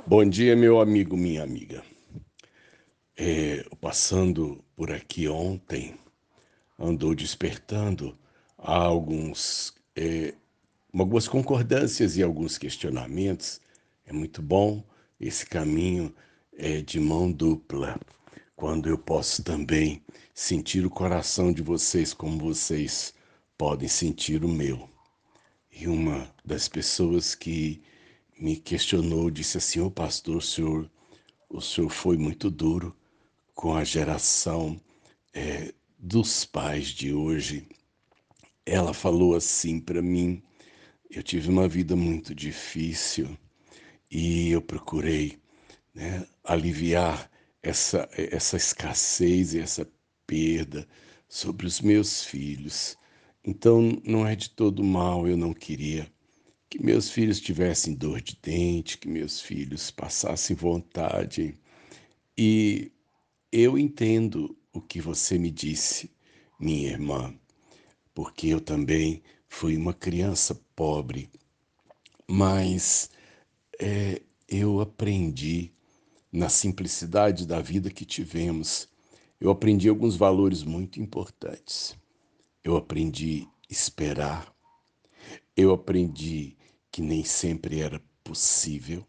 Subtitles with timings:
[0.00, 1.84] Bom dia, meu amigo, minha amiga.
[3.14, 5.94] É, passando por aqui ontem,
[6.78, 8.18] andou despertando
[8.56, 10.34] alguns, é,
[10.92, 13.60] algumas concordâncias e alguns questionamentos.
[14.06, 14.82] É muito bom
[15.20, 16.12] esse caminho
[16.56, 18.00] é, de mão dupla,
[18.56, 20.02] quando eu posso também
[20.34, 23.14] sentir o coração de vocês como vocês
[23.58, 24.88] podem sentir o meu.
[25.70, 27.82] E uma das pessoas que
[28.42, 30.90] me questionou, disse assim: Ô oh, pastor, o senhor,
[31.48, 32.94] o senhor foi muito duro
[33.54, 34.80] com a geração
[35.32, 37.68] é, dos pais de hoje.
[38.66, 40.42] Ela falou assim para mim:
[41.08, 43.38] eu tive uma vida muito difícil
[44.10, 45.38] e eu procurei
[45.94, 47.30] né, aliviar
[47.62, 49.88] essa, essa escassez e essa
[50.26, 50.86] perda
[51.28, 52.98] sobre os meus filhos.
[53.44, 56.10] Então não é de todo mal, eu não queria
[56.72, 61.54] que meus filhos tivessem dor de dente, que meus filhos passassem vontade.
[62.36, 62.90] E
[63.52, 66.10] eu entendo o que você me disse,
[66.58, 67.38] minha irmã,
[68.14, 71.28] porque eu também fui uma criança pobre,
[72.26, 73.10] mas
[73.78, 75.70] é, eu aprendi
[76.32, 78.88] na simplicidade da vida que tivemos,
[79.38, 81.94] eu aprendi alguns valores muito importantes.
[82.64, 84.50] Eu aprendi esperar,
[85.54, 86.56] eu aprendi
[86.92, 89.04] que nem sempre era possível.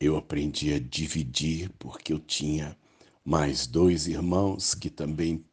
[0.00, 2.76] Eu aprendi a dividir porque eu tinha
[3.24, 5.44] mais dois irmãos que também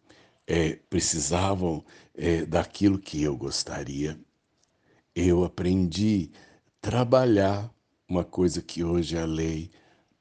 [0.47, 1.85] é, precisavam
[2.15, 4.19] é, daquilo que eu gostaria.
[5.15, 7.71] Eu aprendi a trabalhar,
[8.07, 9.69] uma coisa que hoje a lei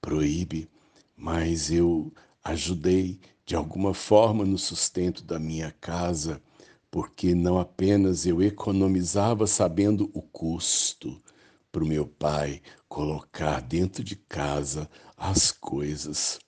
[0.03, 0.69] proíbe,
[1.17, 2.12] mas eu
[2.45, 6.42] ajudei de alguma forma no sustento da minha casa
[6.91, 11.22] porque não apenas eu economizava sabendo o custo
[11.70, 16.39] para o meu pai colocar dentro de casa as coisas.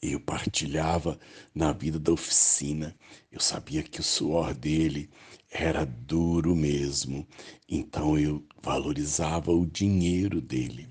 [0.00, 1.18] Eu partilhava
[1.54, 2.96] na vida da oficina.
[3.30, 5.08] Eu sabia que o suor dele
[5.50, 7.26] era duro mesmo,
[7.68, 10.88] então eu valorizava o dinheiro dele.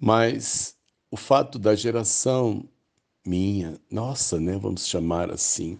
[0.00, 0.76] Mas
[1.10, 2.66] o fato da geração
[3.24, 5.78] minha, nossa, né, vamos chamar assim,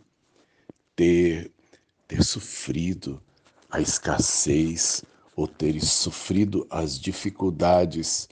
[0.95, 1.52] ter
[2.13, 3.23] ter sofrido
[3.71, 5.03] a escassez
[5.35, 8.29] ou ter sofrido as dificuldades,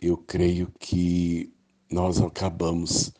[0.00, 1.54] eu creio que
[1.88, 3.12] nós acabamos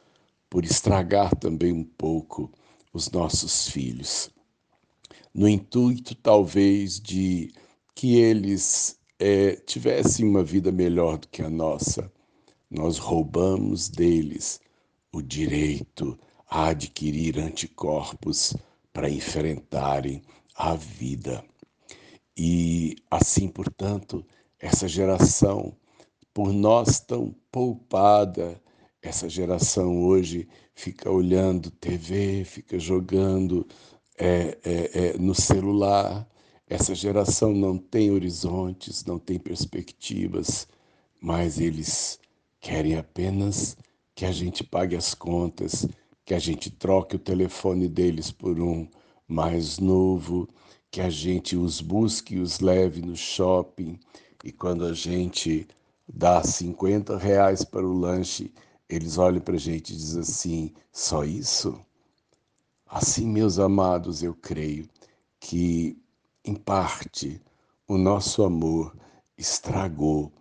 [0.49, 2.51] por estragar também um pouco
[2.93, 4.31] os nossos filhos.
[5.33, 7.53] No intuito, talvez, de
[7.95, 12.11] que eles é, tivessem uma vida melhor do que a nossa,
[12.69, 14.61] nós roubamos deles
[15.13, 18.57] o direito a adquirir anticorpos
[18.93, 20.23] para enfrentarem
[20.55, 21.45] a vida.
[22.37, 24.25] E assim, portanto,
[24.59, 25.77] essa geração,
[26.33, 28.61] por nós tão poupada,
[29.03, 33.67] essa geração hoje fica olhando TV, fica jogando
[34.19, 36.29] é, é, é, no celular.
[36.67, 40.69] Essa geração não tem horizontes, não tem perspectivas,
[41.21, 42.21] mas eles
[42.61, 43.77] querem apenas
[44.15, 45.87] que a gente pague as contas,
[46.31, 48.87] que a gente troque o telefone deles por um
[49.27, 50.49] mais novo,
[50.89, 53.99] que a gente os busque e os leve no shopping.
[54.45, 55.67] E quando a gente
[56.09, 58.55] dá 50 reais para o lanche,
[58.89, 61.77] eles olham para a gente e dizem assim: só isso?
[62.87, 64.89] Assim, meus amados, eu creio
[65.41, 65.99] que,
[66.45, 67.43] em parte,
[67.89, 68.97] o nosso amor
[69.37, 70.33] estragou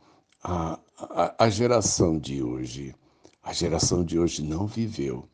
[0.43, 2.95] a, a, a geração de hoje.
[3.41, 5.27] A geração de hoje não viveu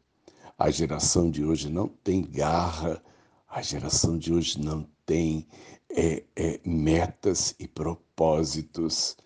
[0.57, 3.01] a geração de hoje não tem garra,
[3.47, 5.47] a geração de hoje não tem
[5.89, 9.17] é, é, metas e propósitos.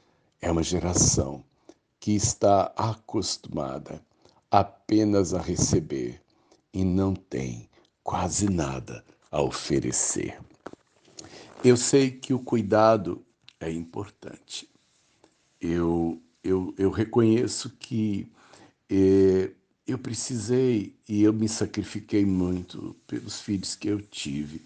[0.42, 1.44] É uma geração
[2.00, 4.04] que está acostumada
[4.50, 6.22] apenas a receber
[6.74, 7.70] e não tem
[8.04, 10.40] quase nada a oferecer.
[11.64, 13.24] Eu sei que o cuidado
[13.60, 14.68] é importante.
[15.62, 18.32] Eu, eu, eu reconheço que
[18.90, 19.52] eh,
[20.00, 24.62] eu precisei e eu me sacrifiquei muito pelos filhos que eu tive.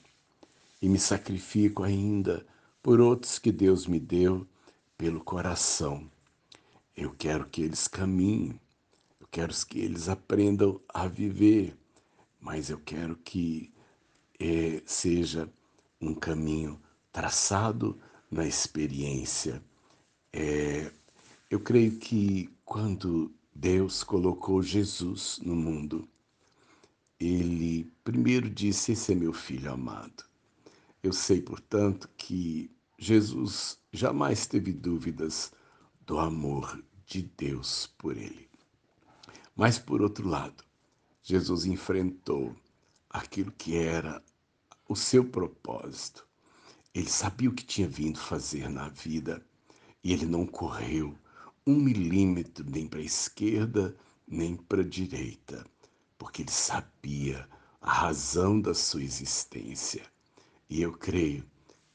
[0.79, 2.45] E me sacrifico ainda
[2.83, 4.45] por outros que Deus me deu
[4.95, 6.07] pelo coração.
[6.95, 8.59] Eu quero que eles caminhem,
[9.19, 11.75] eu quero que eles aprendam a viver,
[12.39, 13.73] mas eu quero que
[14.39, 15.49] é, seja
[15.99, 16.79] um caminho
[17.11, 17.99] traçado
[18.29, 19.63] na experiência.
[20.31, 20.91] É,
[21.49, 26.07] eu creio que quando Deus colocou Jesus no mundo.
[27.19, 30.23] Ele primeiro disse: Esse é meu filho amado.
[31.01, 35.51] Eu sei, portanto, que Jesus jamais teve dúvidas
[36.05, 38.49] do amor de Deus por ele.
[39.55, 40.63] Mas, por outro lado,
[41.21, 42.55] Jesus enfrentou
[43.09, 44.23] aquilo que era
[44.89, 46.27] o seu propósito.
[46.93, 49.45] Ele sabia o que tinha vindo fazer na vida
[50.03, 51.17] e ele não correu
[51.65, 53.95] um milímetro nem para a esquerda
[54.27, 55.65] nem para a direita,
[56.17, 57.47] porque ele sabia
[57.81, 60.03] a razão da sua existência.
[60.69, 61.45] E eu creio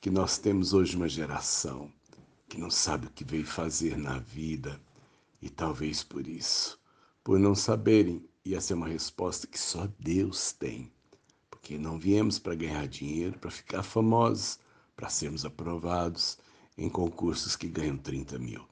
[0.00, 1.93] que nós temos hoje uma geração
[2.49, 4.81] que não sabe o que veio fazer na vida
[5.41, 6.81] e talvez por isso,
[7.23, 10.91] por não saberem, e essa é uma resposta que só Deus tem,
[11.50, 14.59] porque não viemos para ganhar dinheiro, para ficar famosos,
[14.97, 16.38] para sermos aprovados
[16.76, 18.67] em concursos que ganham 30 mil.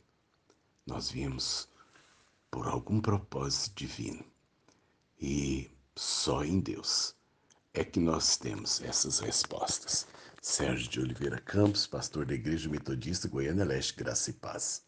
[0.87, 1.69] Nós viemos
[2.49, 4.25] por algum propósito divino
[5.21, 7.17] e só em Deus
[7.75, 10.07] é que nós temos essas respostas.
[10.41, 14.86] Sérgio de Oliveira Campos, pastor da Igreja Metodista Goiânia Leste, Graça e Paz.